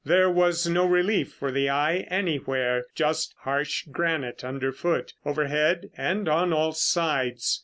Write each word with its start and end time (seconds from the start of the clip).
There 0.03 0.31
was 0.31 0.67
no 0.67 0.87
relief 0.87 1.31
for 1.31 1.51
the 1.51 1.69
eye 1.69 2.07
anywhere; 2.09 2.85
just 2.95 3.35
harsh 3.41 3.83
granite 3.85 4.43
underfoot, 4.43 5.13
overhead, 5.27 5.91
and 5.95 6.27
on 6.27 6.51
all 6.51 6.71
sides. 6.71 7.59